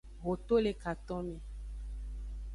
Ho 0.21 0.33
to 0.51 0.61
le 0.67 0.71
katome. 0.85 1.37